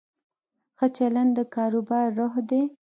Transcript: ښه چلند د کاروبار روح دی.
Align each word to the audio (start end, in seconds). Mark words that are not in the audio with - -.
ښه 0.77 0.87
چلند 0.97 1.31
د 1.37 1.39
کاروبار 1.55 2.05
روح 2.17 2.33
دی. 2.49 2.63